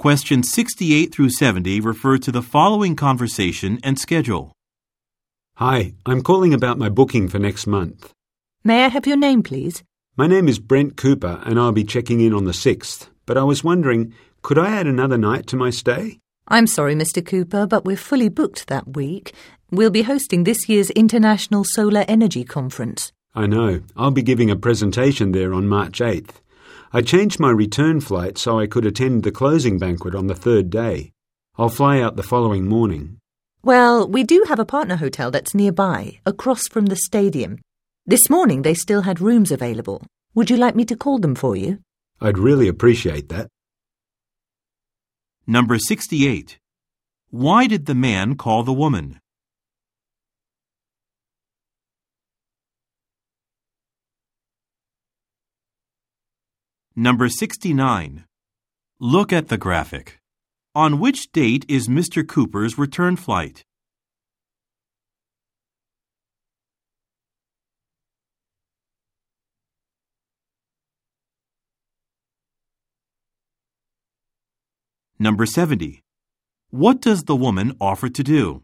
[0.00, 4.50] Questions 68 through 70 refer to the following conversation and schedule.
[5.56, 8.14] Hi, I'm calling about my booking for next month.
[8.64, 9.82] May I have your name, please?
[10.16, 13.42] My name is Brent Cooper and I'll be checking in on the 6th, but I
[13.42, 16.18] was wondering, could I add another night to my stay?
[16.48, 17.22] I'm sorry, Mr.
[17.22, 19.34] Cooper, but we're fully booked that week.
[19.70, 23.12] We'll be hosting this year's International Solar Energy Conference.
[23.34, 23.82] I know.
[23.98, 26.36] I'll be giving a presentation there on March 8th.
[26.92, 30.70] I changed my return flight so I could attend the closing banquet on the third
[30.70, 31.12] day.
[31.56, 33.18] I'll fly out the following morning.
[33.62, 37.58] Well, we do have a partner hotel that's nearby, across from the stadium.
[38.06, 40.02] This morning they still had rooms available.
[40.34, 41.78] Would you like me to call them for you?
[42.20, 43.46] I'd really appreciate that.
[45.46, 46.58] Number 68.
[47.30, 49.20] Why did the man call the woman?
[56.96, 58.24] Number 69.
[58.98, 60.18] Look at the graphic.
[60.74, 62.26] On which date is Mr.
[62.26, 63.64] Cooper's return flight?
[75.16, 76.02] Number 70.
[76.70, 78.62] What does the woman offer to do?